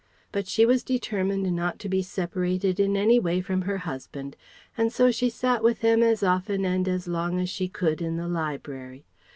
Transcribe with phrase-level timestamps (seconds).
[0.31, 4.35] But she was determined not to be separated in any way from her husband,
[4.75, 8.15] and so she sat with them as often and as long as she could in
[8.17, 9.05] the library.